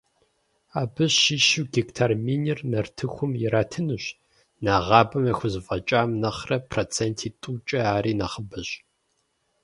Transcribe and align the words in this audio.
Абы 0.81 1.05
щыщу 1.21 1.63
гектар 1.75 2.11
минир 2.25 2.59
нартыхум 2.71 3.31
иратынущ, 3.45 4.05
нэгъабэм 4.63 5.23
яхузэфӀэкӀам 5.33 6.09
нэхърэ 6.21 6.57
проценти 6.71 7.27
тӀукӀэ 7.41 7.79
ари 7.95 8.13
нэхъыбэщ. 8.19 8.69